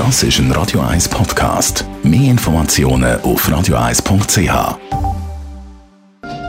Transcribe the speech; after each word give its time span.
Das 0.00 0.22
ist 0.22 0.38
ein 0.38 0.50
Radio 0.52 0.80
1 0.80 1.10
Podcast. 1.10 1.84
Mehr 2.02 2.30
Informationen 2.30 3.20
auf 3.20 3.46
radio1.ch. 3.46 4.78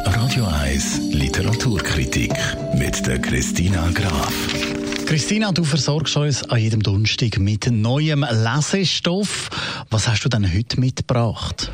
Radio 0.05 0.45
1 0.45 0.99
Literaturkritik 1.11 2.31
mit 2.75 3.05
der 3.05 3.19
Christina 3.19 3.89
Graf. 3.93 4.33
Christina, 5.05 5.51
du 5.51 5.65
versorgst 5.65 6.15
uns 6.15 6.49
an 6.49 6.59
jedem 6.59 6.81
Donnerstag 6.81 7.39
mit 7.39 7.69
neuem 7.69 8.25
Lesestoff. 8.31 9.49
Was 9.89 10.07
hast 10.07 10.23
du 10.23 10.29
denn 10.29 10.49
heute 10.49 10.79
mitgebracht? 10.79 11.73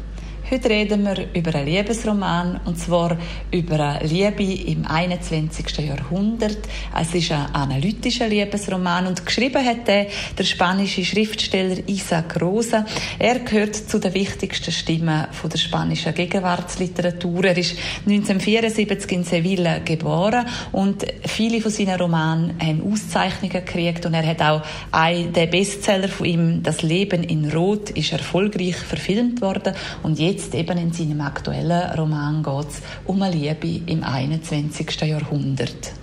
Heute 0.49 0.69
reden 0.69 1.03
wir 1.03 1.27
über 1.33 1.53
einen 1.55 1.67
Liebesroman, 1.67 2.61
und 2.63 2.79
zwar 2.79 3.17
über 3.51 3.81
eine 3.81 4.07
Liebe 4.07 4.43
im 4.43 4.85
21. 4.87 5.79
Jahrhundert. 5.79 6.59
Es 6.97 7.13
ist 7.13 7.33
ein 7.33 7.53
analytischer 7.53 8.29
Liebesroman 8.29 9.07
und 9.07 9.25
geschrieben 9.25 9.65
hat 9.65 9.89
der, 9.89 10.07
der 10.37 10.43
spanische 10.45 11.03
Schriftsteller 11.03 11.79
Isaac 11.87 12.41
Rosa. 12.41 12.85
Er 13.19 13.39
gehört 13.39 13.75
zu 13.75 13.99
den 13.99 14.13
wichtigsten 14.13 14.71
Stimmen 14.71 15.27
von 15.33 15.49
der 15.49 15.57
spanischen 15.57 16.13
Gegenwartsliteratur. 16.13 17.43
Er 17.43 17.57
ist 17.57 17.75
1974 18.05 19.11
in 19.11 19.23
Sevilla 19.25 19.79
geboren 19.79 20.45
und 20.71 21.05
viele 21.25 21.59
von 21.59 21.71
seinen 21.71 21.99
Romanen 21.99 22.57
haben 22.61 22.89
Auszeichnungen 22.89 23.65
gekriegt 23.65 24.05
und 24.05 24.13
er 24.13 24.25
hat 24.25 24.41
auch 24.41 24.61
einen 24.93 25.33
der 25.33 25.47
Bestseller 25.47 26.07
von 26.07 26.25
ihm, 26.25 26.63
Das 26.63 26.83
Leben 26.83 27.23
in 27.23 27.51
Rot, 27.51 27.89
ist 27.89 28.13
erfolgreich 28.13 28.77
verfilmt 28.77 29.41
worden 29.41 29.73
und 30.03 30.17
jetzt 30.17 30.36
jetzt 30.37 30.53
eben 30.53 30.77
in 30.77 30.93
seinem 30.93 31.21
aktuellen 31.21 31.91
Roman 31.97 32.43
geht 32.43 32.69
es 32.69 32.81
um 33.05 33.21
eine 33.23 33.35
Liebe 33.35 33.91
im 33.91 34.03
21. 34.03 35.01
Jahrhundert. 35.01 35.93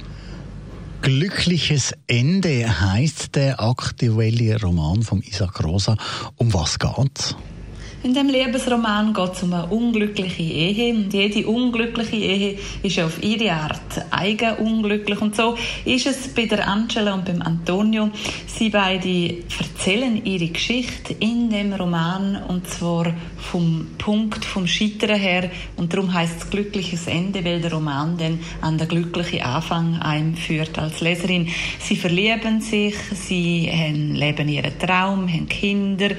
Glückliches 1.02 1.94
Ende 2.08 2.80
heißt 2.80 3.36
der 3.36 3.62
aktuelle 3.62 4.60
Roman 4.60 5.02
von 5.02 5.22
Isaac 5.22 5.62
Rosa. 5.62 5.96
Um 6.36 6.52
was 6.52 6.78
geht's? 6.80 7.36
In 8.04 8.12
dem 8.12 8.28
Liebesroman 8.28 9.14
geht 9.14 9.32
es 9.32 9.42
um 9.42 9.54
eine 9.54 9.66
unglückliche 9.68 10.42
Ehe 10.42 10.94
und 10.94 11.14
jede 11.14 11.46
unglückliche 11.46 12.16
Ehe 12.16 12.58
ist 12.82 13.00
auf 13.00 13.22
ihre 13.22 13.50
Art 13.52 14.04
eigen 14.10 14.56
unglücklich 14.56 15.22
und 15.22 15.34
so 15.34 15.56
ist 15.86 16.06
es 16.06 16.28
bei 16.28 16.44
der 16.44 16.68
Angela 16.68 17.14
und 17.14 17.24
beim 17.24 17.40
Antonio. 17.40 18.10
Sie 18.46 18.68
beide 18.68 19.42
erzählen 19.58 20.22
ihre 20.22 20.48
Geschichte 20.48 21.16
in 21.18 21.48
dem 21.48 21.72
Roman 21.72 22.42
und 22.46 22.68
zwar 22.68 23.06
vom 23.38 23.86
Punkt 23.96 24.44
vom 24.44 24.66
Scheitern 24.66 25.18
her 25.18 25.50
und 25.76 25.94
darum 25.94 26.12
heißt 26.12 26.42
es 26.42 26.50
glückliches 26.50 27.06
Ende, 27.06 27.42
weil 27.42 27.62
der 27.62 27.72
Roman 27.72 28.18
dann 28.18 28.38
an 28.60 28.76
den 28.76 28.86
glücklichen 28.86 29.40
Anfang 29.40 29.98
einführt 30.00 30.78
als 30.78 31.00
Leserin. 31.00 31.48
Sie 31.80 31.96
verlieben 31.96 32.60
sich, 32.60 32.96
sie 33.14 33.70
leben 34.12 34.48
ihren 34.50 34.78
Traum, 34.78 35.26
haben 35.26 35.48
Kinder 35.48 36.10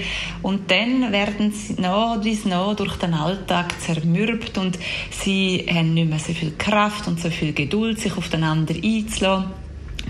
und 0.41 0.71
dann 0.71 1.11
werden 1.11 1.51
sie 1.51 1.74
nach 1.79 2.19
dies 2.21 2.45
nach 2.45 2.75
durch 2.75 2.95
den 2.97 3.13
Alltag 3.13 3.79
zermürbt 3.81 4.57
und 4.57 4.77
sie 5.11 5.65
haben 5.69 5.93
nicht 5.93 6.09
mehr 6.09 6.19
so 6.19 6.33
viel 6.33 6.53
Kraft 6.57 7.07
und 7.07 7.19
so 7.19 7.29
viel 7.29 7.53
Geduld, 7.53 7.99
sich 7.99 8.15
auf 8.17 8.29
den 8.29 8.43
anderen 8.43 8.83
einzulassen. 8.83 9.51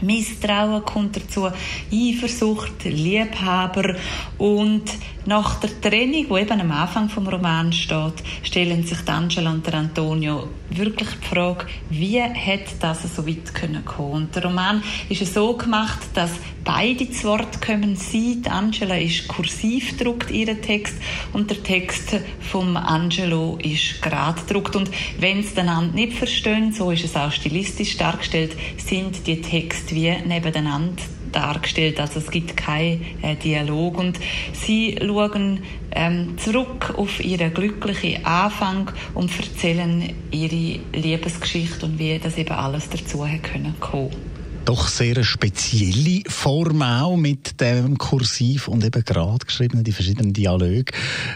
Misstrauen 0.01 0.83
kommt 0.83 1.15
dazu, 1.15 1.49
Eifersucht, 1.91 2.83
Liebhaber 2.83 3.95
und 4.37 4.83
nach 5.25 5.59
der 5.59 5.81
Trennung, 5.81 6.27
die 6.29 6.41
eben 6.41 6.61
am 6.61 6.71
Anfang 6.71 7.09
vom 7.09 7.27
Roman 7.27 7.73
steht, 7.73 8.23
stellen 8.43 8.83
sich 8.83 9.07
Angela 9.07 9.51
und 9.51 9.73
Antonio 9.73 10.49
wirklich 10.69 11.09
die 11.21 11.27
Frage, 11.27 11.65
wie 11.89 12.19
hätte 12.19 12.75
das 12.79 13.15
so 13.15 13.27
weit 13.27 13.53
können 13.53 13.83
kommen? 13.83 14.13
Und 14.13 14.35
der 14.35 14.45
Roman 14.45 14.83
ist 15.09 15.33
so 15.33 15.55
gemacht, 15.55 15.99
dass 16.13 16.31
beide 16.63 17.09
zu 17.11 17.27
Wort 17.27 17.61
kommen. 17.61 17.95
Sie, 17.95 18.41
die 18.41 18.49
Angela, 18.49 18.97
ist 18.97 19.27
kursiv 19.27 19.97
druckt 19.97 20.31
ihren 20.31 20.61
Text 20.61 20.95
und 21.33 21.49
der 21.49 21.63
Text 21.63 22.17
vom 22.39 22.75
Angelo 22.77 23.57
ist 23.61 24.01
gerade 24.01 24.41
druckt. 24.47 24.75
Und 24.75 24.91
wenn 25.19 25.43
sie 25.43 25.57
einander 25.57 25.93
nicht 25.93 26.13
verstehen, 26.13 26.73
so 26.73 26.91
ist 26.91 27.05
es 27.05 27.15
auch 27.15 27.31
stilistisch 27.31 27.97
dargestellt, 27.97 28.55
sind 28.77 29.25
die 29.27 29.41
Texte 29.41 29.95
wie 29.95 30.11
nebeneinander 30.25 31.01
dargestellt. 31.35 31.99
Also 31.99 32.19
es 32.19 32.31
gibt 32.31 32.57
keinen 32.57 33.05
äh, 33.21 33.35
Dialog 33.35 33.97
und 33.97 34.19
sie 34.53 34.97
schauen 34.99 35.63
ähm, 35.91 36.37
zurück 36.37 36.93
auf 36.97 37.23
ihren 37.23 37.53
glücklichen 37.53 38.25
Anfang 38.25 38.91
und 39.13 39.31
erzählen 39.37 40.13
ihre 40.31 40.79
Liebesgeschichte 40.93 41.85
und 41.85 41.99
wie 41.99 42.19
das 42.19 42.37
eben 42.37 42.53
alles 42.53 42.89
dazu 42.89 43.27
hat 43.27 43.43
können 43.43 43.75
kommen 43.79 44.34
doch 44.65 44.87
sehr 44.87 45.23
spezielle 45.23 46.23
Form 46.27 46.81
auch 46.81 47.15
mit 47.15 47.61
dem 47.61 47.97
Kursiv 47.97 48.67
und 48.67 48.83
eben 48.83 49.05
gerade 49.05 49.45
geschriebenen, 49.45 49.83
die 49.83 49.91
verschiedenen 49.91 50.33
Dialoge. 50.33 50.91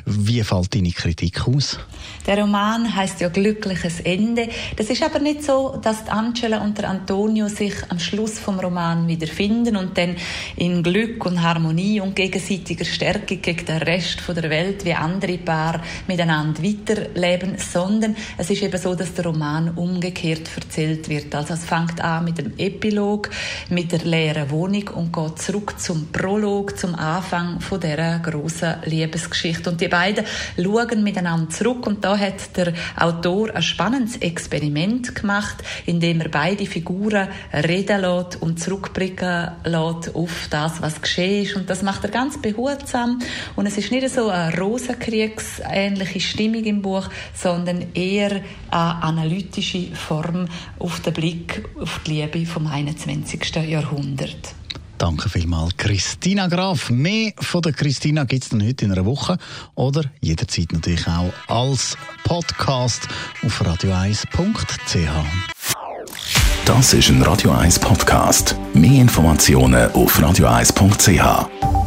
Wie 0.06 0.44
fällt 0.44 0.74
deine 0.74 0.90
Kritik 0.92 1.48
aus? 1.48 1.80
Der 2.26 2.40
Roman 2.40 2.96
heißt 2.96 3.22
ja 3.22 3.30
Glückliches 3.30 4.00
Ende. 4.00 4.50
Das 4.76 4.90
ist 4.90 5.04
aber 5.04 5.20
nicht 5.20 5.44
so, 5.44 5.80
dass 5.82 6.08
Angela 6.08 6.64
und 6.64 6.78
der 6.78 6.90
Antonio 6.90 7.48
sich 7.48 7.74
am 7.90 8.00
Schluss 8.00 8.40
vom 8.40 8.60
Roman 8.60 9.08
wiederfinden 9.08 9.78
und 9.78 9.98
dann 9.98 10.16
in 10.56 10.82
Glück 10.82 11.24
und 11.26 11.42
Harmonie 11.42 12.02
und 12.02 12.16
gegenseitiger 12.16 12.86
Stärke 12.86 13.38
gegen 13.38 13.66
den 13.66 13.78
Rest 13.78 14.24
der 14.28 14.50
Welt 14.50 14.86
wie 14.86 14.94
andere 14.94 15.38
Paar 15.38 15.82
miteinander 16.08 16.64
weiterleben, 16.64 17.58
sondern 17.58 18.16
es 18.38 18.50
ist 18.50 18.64
eben 18.64 18.78
so, 18.78 18.96
dass 18.96 19.14
der 19.14 19.26
Roman 19.26 19.70
umgekehrt 19.76 20.50
erzählt 20.56 21.10
wird. 21.10 21.34
Also 21.36 21.54
es 21.54 21.66
fängt 21.66 22.02
an 22.02 22.26
mit 22.26 22.38
dem 22.38 22.54
Epilog 22.58 23.19
Prolog 23.20 23.30
mit 23.70 23.92
der 23.92 24.00
leeren 24.00 24.50
Wohnung 24.50 24.88
und 24.90 25.14
geht 25.14 25.40
zurück 25.40 25.80
zum 25.80 26.12
Prolog, 26.12 26.78
zum 26.78 26.96
Anfang 26.96 27.60
von 27.60 27.80
dieser 27.80 28.20
grossen 28.20 28.76
Liebesgeschichte. 28.86 29.70
Und 29.70 29.82
die 29.82 29.88
beiden 29.88 30.26
schauen 30.58 31.04
miteinander 31.04 31.50
zurück 31.50 31.86
und 31.86 32.04
da 32.04 32.18
hat 32.18 32.56
der 32.58 32.74
Autor 32.96 33.54
ein 33.54 33.62
spannendes 33.62 34.18
Experiment 34.18 35.16
gemacht, 35.16 35.58
indem 35.86 36.22
er 36.22 36.30
beide 36.30 36.66
Figuren 36.66 37.28
reden 37.54 38.02
lässt 38.02 38.42
und 38.42 38.60
zurückblicken 38.60 39.52
lässt 39.64 40.16
auf 40.16 40.48
das, 40.50 40.82
was 40.82 41.02
geschehen 41.02 41.44
ist. 41.44 41.56
Und 41.56 41.70
das 41.70 41.84
macht 41.84 42.04
er 42.04 42.10
ganz 42.10 42.42
behutsam. 42.42 43.20
Und 43.56 43.66
es 43.66 43.78
ist 43.78 43.92
nicht 43.92 44.10
so 44.10 44.30
eine 44.30 44.58
rosenkriegsähnliche 44.58 46.20
Stimmung 46.20 46.64
im 46.64 46.82
Buch, 46.82 47.10
sondern 47.34 47.94
eher 47.94 48.42
eine 48.72 49.04
analytische 49.04 49.96
Form 49.96 50.48
auf 50.80 51.00
den 51.02 51.14
Blick 51.14 51.64
auf 51.80 52.02
die 52.06 52.22
Liebe 52.22 52.46
vom 52.46 52.68
21. 52.68 53.09
21. 53.10 53.56
Jahrhundert. 53.68 54.54
Danke 55.00 55.30
vielmals, 55.30 55.76
Christina 55.78 56.48
Graf. 56.48 56.90
Mehr 56.92 57.32
von 57.40 57.62
der 57.62 57.74
Christina 57.74 58.26
gibt 58.26 58.44
es 58.44 58.50
dann 58.50 58.64
heute 58.64 58.86
in 58.86 58.92
einer 58.92 59.06
Woche 59.06 59.38
oder 59.76 60.04
jederzeit 60.22 60.72
natürlich 60.74 61.08
auch 61.08 61.34
als 61.48 61.98
Podcast 62.24 63.08
auf 63.44 63.62
radio1.ch. 63.62 65.10
Das 66.66 66.94
ist 66.94 67.10
ein 67.10 67.24
Radio 67.24 67.52
1 67.52 67.80
Podcast. 67.80 68.56
Mehr 68.74 69.02
Informationen 69.02 69.92
auf 69.94 70.20
radio1.ch. 70.20 71.79